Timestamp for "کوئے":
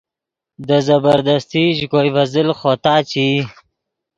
1.91-2.09